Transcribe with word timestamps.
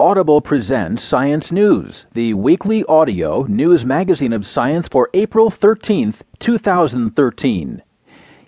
Audible 0.00 0.40
presents 0.40 1.04
Science 1.04 1.52
News, 1.52 2.06
the 2.14 2.34
weekly 2.34 2.84
audio 2.86 3.44
news 3.44 3.86
magazine 3.86 4.32
of 4.32 4.44
science 4.44 4.88
for 4.88 5.08
April 5.14 5.52
13th, 5.52 6.22
2013. 6.40 7.80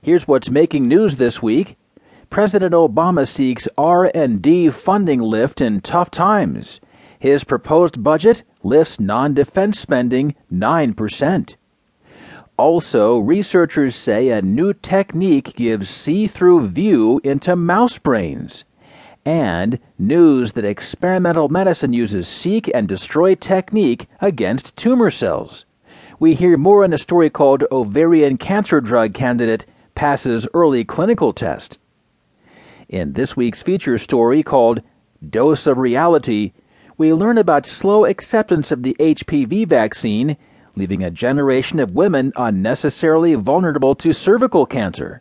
Here's 0.03 0.27
what's 0.27 0.51
making 0.51 0.89
news 0.89 1.17
this 1.17 1.41
week. 1.41 1.77
President 2.31 2.75
Obama 2.75 3.29
seeks 3.29 3.69
R&D 3.79 4.71
funding 4.71 5.21
lift 5.21 5.61
in 5.61 5.79
tough 5.79 6.11
times. 6.11 6.81
His 7.17 7.45
proposed 7.45 8.03
budget 8.03 8.43
lifts 8.65 8.99
non-defense 8.99 9.79
spending 9.79 10.35
9%. 10.53 11.55
Also, 12.57 13.19
researchers 13.19 13.95
say 13.95 14.31
a 14.31 14.43
new 14.43 14.73
technique 14.73 15.55
gives 15.55 15.89
see-through 15.89 16.67
view 16.67 17.21
into 17.23 17.55
mouse 17.55 17.99
brains 17.99 18.65
and 19.27 19.81
news 19.99 20.53
that 20.53 20.65
experimental 20.65 21.49
medicine 21.49 21.93
uses 21.93 22.29
seek 22.29 22.71
and 22.73 22.87
destroy 22.87 23.35
technique 23.35 24.09
against 24.21 24.77
tumor 24.77 25.11
cells. 25.11 25.67
We 26.21 26.35
hear 26.35 26.57
more 26.57 26.85
in 26.85 26.93
a 26.93 26.99
story 26.99 27.29
called 27.29 27.65
Ovarian 27.73 28.39
Cancer 28.39 28.81
Drug 28.81 29.15
Candidate 29.15 29.67
Passes 29.97 30.47
Early 30.55 30.85
Clinical 30.85 31.33
Test. 31.33 31.79
In 32.89 33.15
this 33.15 33.37
week's 33.37 33.65
feature 33.65 33.99
story 33.99 34.45
called 34.45 34.81
Dose 35.29 35.67
of 35.67 35.77
Reality, 35.77 36.53
we 36.97 37.13
learn 37.13 37.37
about 37.37 37.67
slow 37.67 38.05
acceptance 38.05 38.71
of 38.71 38.85
the 38.85 38.97
HPV 39.01 39.67
vaccine, 39.67 40.37
leaving 40.77 41.03
a 41.03 41.11
generation 41.11 41.81
of 41.81 41.97
women 41.97 42.33
unnecessarily 42.37 43.35
vulnerable 43.35 43.97
to 43.97 44.13
cervical 44.13 44.67
cancer. 44.67 45.21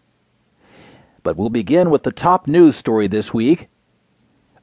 But 1.24 1.38
we'll 1.38 1.50
begin 1.50 1.90
with 1.90 2.04
the 2.04 2.12
top 2.12 2.46
news 2.46 2.76
story 2.76 3.08
this 3.08 3.34
week 3.34 3.68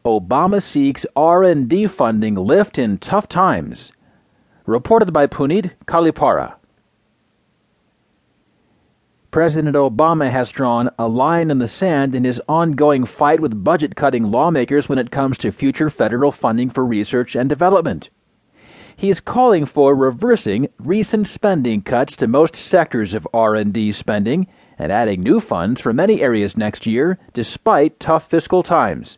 Obama 0.04 0.60
seeks 0.60 1.06
R&D 1.14 1.86
funding 1.86 2.34
lift 2.34 2.76
in 2.76 2.98
tough 2.98 3.28
times. 3.28 3.92
Reported 4.66 5.12
by 5.12 5.28
Puneet 5.28 5.72
Kollipara. 5.86 6.54
President 9.30 9.76
Obama 9.76 10.30
has 10.30 10.50
drawn 10.50 10.90
a 10.98 11.06
line 11.06 11.50
in 11.50 11.58
the 11.58 11.68
sand 11.68 12.16
in 12.16 12.24
his 12.24 12.40
ongoing 12.48 13.04
fight 13.04 13.38
with 13.38 13.62
budget 13.62 13.94
cutting 13.94 14.24
lawmakers 14.24 14.88
when 14.88 14.98
it 14.98 15.12
comes 15.12 15.38
to 15.38 15.52
future 15.52 15.88
federal 15.88 16.32
funding 16.32 16.68
for 16.68 16.84
research 16.84 17.36
and 17.36 17.48
development. 17.48 18.10
He 18.96 19.08
is 19.08 19.20
calling 19.20 19.64
for 19.64 19.94
reversing 19.94 20.68
recent 20.78 21.28
spending 21.28 21.80
cuts 21.80 22.16
to 22.16 22.26
most 22.26 22.56
sectors 22.56 23.14
of 23.14 23.26
R&D 23.32 23.92
spending 23.92 24.48
and 24.78 24.90
adding 24.90 25.22
new 25.22 25.38
funds 25.38 25.80
for 25.80 25.92
many 25.92 26.20
areas 26.20 26.56
next 26.56 26.86
year 26.86 27.18
despite 27.32 28.00
tough 28.00 28.28
fiscal 28.28 28.62
times. 28.62 29.16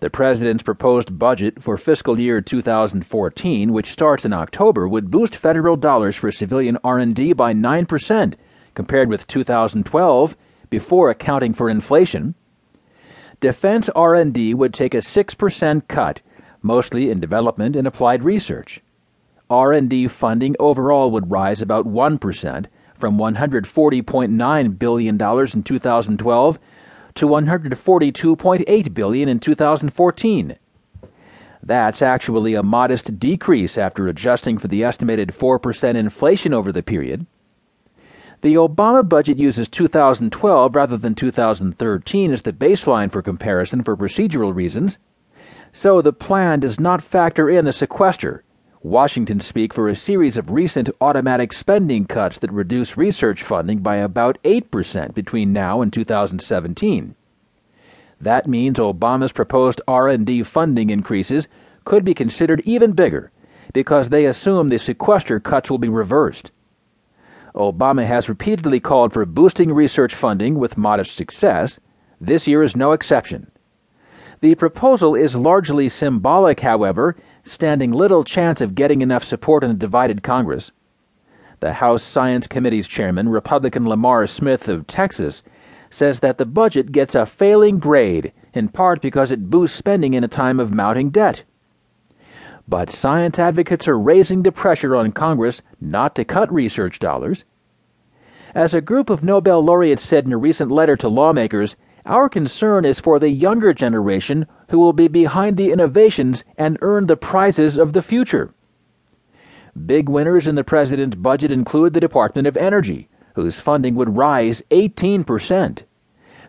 The 0.00 0.10
president's 0.10 0.62
proposed 0.62 1.18
budget 1.18 1.62
for 1.62 1.78
fiscal 1.78 2.20
year 2.20 2.42
2014, 2.42 3.72
which 3.72 3.90
starts 3.90 4.26
in 4.26 4.32
October, 4.34 4.86
would 4.86 5.10
boost 5.10 5.34
federal 5.34 5.76
dollars 5.76 6.16
for 6.16 6.30
civilian 6.30 6.76
R&D 6.84 7.32
by 7.32 7.54
9% 7.54 8.34
compared 8.74 9.08
with 9.08 9.26
2012 9.26 10.36
before 10.68 11.08
accounting 11.08 11.54
for 11.54 11.70
inflation. 11.70 12.34
Defense 13.40 13.88
R&D 13.96 14.52
would 14.52 14.74
take 14.74 14.92
a 14.92 14.98
6% 14.98 15.88
cut, 15.88 16.20
mostly 16.60 17.10
in 17.10 17.18
development 17.18 17.74
and 17.74 17.86
applied 17.86 18.22
research. 18.22 18.82
R&D 19.48 20.08
funding 20.08 20.56
overall 20.58 21.10
would 21.10 21.30
rise 21.30 21.62
about 21.62 21.86
1% 21.86 22.66
from 22.94 23.16
$140.9 23.16 24.78
billion 24.78 25.14
in 25.22 25.62
2012 25.62 26.58
to 27.16 27.26
142.8 27.26 28.94
billion 28.94 29.28
in 29.28 29.40
2014. 29.40 30.56
That's 31.62 32.00
actually 32.00 32.54
a 32.54 32.62
modest 32.62 33.18
decrease 33.18 33.76
after 33.76 34.06
adjusting 34.06 34.58
for 34.58 34.68
the 34.68 34.84
estimated 34.84 35.30
4% 35.30 35.96
inflation 35.96 36.54
over 36.54 36.70
the 36.70 36.82
period. 36.82 37.26
The 38.42 38.54
Obama 38.54 39.06
budget 39.08 39.38
uses 39.38 39.68
2012 39.68 40.74
rather 40.74 40.96
than 40.96 41.14
2013 41.14 42.32
as 42.32 42.42
the 42.42 42.52
baseline 42.52 43.10
for 43.10 43.22
comparison 43.22 43.82
for 43.82 43.96
procedural 43.96 44.54
reasons, 44.54 44.98
so 45.72 46.00
the 46.00 46.12
plan 46.12 46.60
does 46.60 46.78
not 46.78 47.02
factor 47.02 47.50
in 47.50 47.64
the 47.64 47.72
sequester, 47.72 48.44
Washington 48.86 49.40
speak 49.40 49.74
for 49.74 49.88
a 49.88 49.96
series 49.96 50.36
of 50.36 50.48
recent 50.48 50.88
automatic 51.00 51.52
spending 51.52 52.06
cuts 52.06 52.38
that 52.38 52.52
reduce 52.52 52.96
research 52.96 53.42
funding 53.42 53.80
by 53.80 53.96
about 53.96 54.38
8% 54.44 55.12
between 55.12 55.52
now 55.52 55.82
and 55.82 55.92
2017. 55.92 57.16
That 58.20 58.46
means 58.46 58.78
Obama's 58.78 59.32
proposed 59.32 59.80
R&D 59.88 60.44
funding 60.44 60.90
increases 60.90 61.48
could 61.84 62.04
be 62.04 62.14
considered 62.14 62.62
even 62.64 62.92
bigger 62.92 63.32
because 63.74 64.10
they 64.10 64.24
assume 64.24 64.68
the 64.68 64.78
sequester 64.78 65.40
cuts 65.40 65.68
will 65.68 65.78
be 65.78 65.88
reversed. 65.88 66.52
Obama 67.56 68.06
has 68.06 68.28
repeatedly 68.28 68.78
called 68.78 69.12
for 69.12 69.26
boosting 69.26 69.72
research 69.72 70.14
funding 70.14 70.60
with 70.60 70.76
modest 70.76 71.16
success. 71.16 71.80
This 72.20 72.46
year 72.46 72.62
is 72.62 72.76
no 72.76 72.92
exception. 72.92 73.50
The 74.42 74.54
proposal 74.54 75.16
is 75.16 75.34
largely 75.34 75.88
symbolic, 75.88 76.60
however, 76.60 77.16
standing 77.46 77.92
little 77.92 78.24
chance 78.24 78.60
of 78.60 78.74
getting 78.74 79.02
enough 79.02 79.24
support 79.24 79.62
in 79.62 79.70
a 79.70 79.74
divided 79.74 80.22
Congress. 80.22 80.72
The 81.60 81.74
House 81.74 82.02
Science 82.02 82.46
Committee's 82.46 82.88
chairman, 82.88 83.28
Republican 83.28 83.88
Lamar 83.88 84.26
Smith 84.26 84.68
of 84.68 84.86
Texas, 84.86 85.42
says 85.88 86.20
that 86.20 86.38
the 86.38 86.44
budget 86.44 86.92
gets 86.92 87.14
a 87.14 87.24
failing 87.24 87.78
grade, 87.78 88.32
in 88.52 88.68
part 88.68 89.00
because 89.00 89.30
it 89.30 89.48
boosts 89.48 89.78
spending 89.78 90.14
in 90.14 90.24
a 90.24 90.28
time 90.28 90.60
of 90.60 90.74
mounting 90.74 91.10
debt. 91.10 91.44
But 92.68 92.90
science 92.90 93.38
advocates 93.38 93.86
are 93.86 93.98
raising 93.98 94.42
the 94.42 94.50
pressure 94.50 94.96
on 94.96 95.12
Congress 95.12 95.62
not 95.80 96.16
to 96.16 96.24
cut 96.24 96.52
research 96.52 96.98
dollars. 96.98 97.44
As 98.54 98.74
a 98.74 98.80
group 98.80 99.08
of 99.08 99.22
Nobel 99.22 99.62
laureates 99.62 100.04
said 100.04 100.26
in 100.26 100.32
a 100.32 100.36
recent 100.36 100.70
letter 100.70 100.96
to 100.96 101.08
lawmakers, 101.08 101.76
our 102.06 102.28
concern 102.28 102.84
is 102.84 103.00
for 103.00 103.18
the 103.18 103.28
younger 103.28 103.72
generation 103.72 104.46
who 104.70 104.78
will 104.78 104.92
be 104.92 105.08
behind 105.08 105.56
the 105.56 105.72
innovations 105.72 106.44
and 106.56 106.78
earn 106.80 107.06
the 107.06 107.16
prizes 107.16 107.76
of 107.76 107.92
the 107.92 108.02
future. 108.02 108.52
Big 109.84 110.08
winners 110.08 110.48
in 110.48 110.54
the 110.54 110.64
president's 110.64 111.16
budget 111.16 111.50
include 111.50 111.92
the 111.92 112.00
Department 112.00 112.48
of 112.48 112.56
Energy, 112.56 113.08
whose 113.34 113.60
funding 113.60 113.94
would 113.94 114.16
rise 114.16 114.62
18%. 114.70 115.82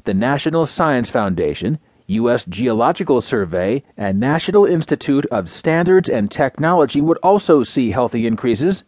The 0.06 0.14
National 0.14 0.66
Science 0.66 1.10
Foundation, 1.10 1.80
U.S. 2.08 2.46
Geological 2.46 3.20
Survey, 3.20 3.84
and 3.98 4.18
National 4.18 4.66
Institute 4.66 5.26
of 5.26 5.50
Standards 5.50 6.08
and 6.08 6.32
Technology 6.32 7.02
would 7.02 7.18
also 7.18 7.64
see 7.64 7.92
healthy 7.92 8.26
increases. 8.26 8.84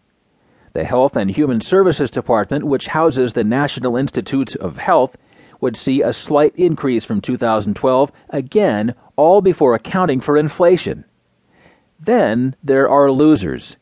The 0.71 0.85
Health 0.85 1.17
and 1.17 1.29
Human 1.29 1.59
Services 1.59 2.09
Department, 2.09 2.63
which 2.63 2.87
houses 2.87 3.33
the 3.33 3.43
National 3.43 3.97
Institutes 3.97 4.55
of 4.55 4.77
Health, 4.77 5.17
would 5.61 5.75
see 5.75 6.01
a 6.01 6.13
slight 6.13 6.53
increase 6.55 7.03
from 7.03 7.21
2012, 7.21 8.11
again, 8.29 8.95
all 9.15 9.41
before 9.41 9.75
accounting 9.75 10.21
for 10.21 10.37
inflation. 10.37 11.05
Then 11.99 12.55
there 12.63 12.89
are 12.89 13.11
losers. 13.11 13.75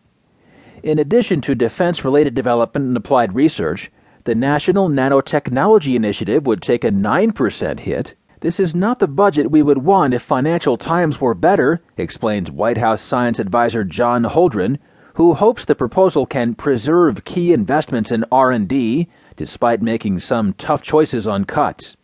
In 0.83 0.99
addition 0.99 1.41
to 1.41 1.55
defense 1.55 2.03
related 2.03 2.33
development 2.33 2.87
and 2.87 2.97
applied 2.97 3.35
research, 3.35 3.91
the 4.23 4.35
National 4.35 4.89
Nanotechnology 4.89 5.95
Initiative 5.95 6.45
would 6.45 6.61
take 6.61 6.83
a 6.83 6.91
9% 6.91 7.79
hit. 7.79 8.15
This 8.41 8.59
is 8.59 8.75
not 8.75 8.99
the 8.99 9.07
budget 9.07 9.49
we 9.49 9.63
would 9.63 9.79
want 9.79 10.13
if 10.13 10.21
financial 10.21 10.77
times 10.77 11.19
were 11.19 11.33
better, 11.33 11.81
explains 11.97 12.51
White 12.51 12.77
House 12.77 13.01
science 13.01 13.39
advisor 13.39 13.83
John 13.83 14.23
Holdren, 14.23 14.77
who 15.15 15.33
hopes 15.33 15.65
the 15.65 15.73
proposal 15.73 16.25
can 16.27 16.53
preserve 16.53 17.25
key 17.25 17.51
investments 17.51 18.11
in 18.11 18.23
R&D 18.31 19.07
despite 19.37 19.81
making 19.81 20.19
some 20.19 20.51
tough 20.53 20.81
choices 20.81 21.25
on 21.25 21.45
cuts. 21.45 21.95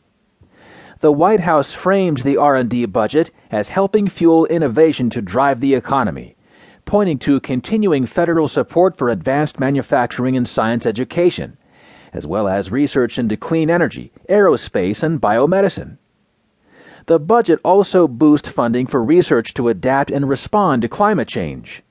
The 1.02 1.12
White 1.12 1.42
House 1.42 1.74
frames 1.74 2.24
the 2.24 2.38
R&D 2.38 2.86
budget 2.86 3.32
as 3.52 3.70
helping 3.70 4.08
fuel 4.08 4.46
innovation 4.46 5.10
to 5.10 5.22
drive 5.22 5.60
the 5.60 5.74
economy, 5.74 6.38
pointing 6.86 7.20
to 7.20 7.42
continuing 7.42 8.06
federal 8.06 8.48
support 8.48 8.96
for 8.96 9.10
advanced 9.10 9.60
manufacturing 9.60 10.38
and 10.38 10.48
science 10.48 10.86
education, 10.86 11.58
as 12.14 12.26
well 12.26 12.48
as 12.48 12.72
research 12.72 13.20
into 13.20 13.36
clean 13.36 13.70
energy, 13.70 14.14
aerospace, 14.30 15.04
and 15.04 15.20
biomedicine. 15.20 15.98
The 17.08 17.20
budget 17.20 17.60
also 17.66 18.08
boosts 18.08 18.48
funding 18.48 18.88
for 18.88 19.04
research 19.04 19.54
to 19.56 19.68
adapt 19.68 20.10
and 20.10 20.30
respond 20.30 20.84
to 20.84 20.88
climate 20.88 21.28
change 21.28 21.84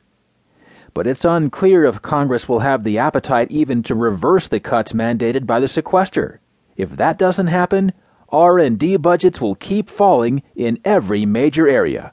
but 0.95 1.07
it's 1.07 1.25
unclear 1.25 1.85
if 1.85 2.03
Congress 2.03 2.49
will 2.49 2.59
have 2.59 2.83
the 2.83 2.99
appetite 2.99 3.51
even 3.51 3.83
to 3.85 3.95
reverse 3.95 4.49
the 4.49 4.59
cuts 4.59 4.93
mandated 4.93 5.47
by 5.47 5.61
the 5.61 5.69
sequester. 5.69 6.41
If 6.77 6.97
that 6.97 7.19
doesn't 7.19 7.47
happen, 7.47 7.93
R&D 8.31 8.97
budgets 8.97 9.41
will 9.41 9.55
keep 9.55 9.89
falling 9.89 10.43
in 10.57 10.81
every 10.85 11.25
major 11.25 11.69
area. 11.69 12.11